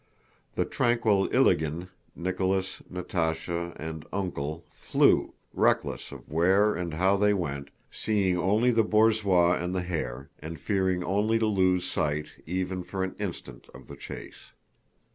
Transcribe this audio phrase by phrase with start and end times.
[0.55, 7.69] The tranquil Ilágin, Nicholas, Natásha, and "Uncle" flew, reckless of where and how they went,
[7.91, 13.03] seeing only the borzois and the hare and fearing only to lose sight even for
[13.03, 14.53] an instant of the chase.